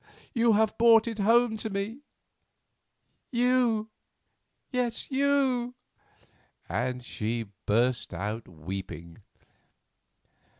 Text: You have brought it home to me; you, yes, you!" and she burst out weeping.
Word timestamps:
You 0.33 0.53
have 0.53 0.79
brought 0.79 1.07
it 1.07 1.19
home 1.19 1.57
to 1.57 1.69
me; 1.69 1.99
you, 3.29 3.91
yes, 4.71 5.11
you!" 5.11 5.75
and 6.67 7.05
she 7.05 7.51
burst 7.67 8.11
out 8.11 8.47
weeping. 8.47 9.19